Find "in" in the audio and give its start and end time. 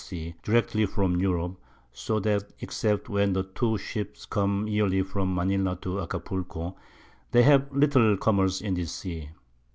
8.61-8.73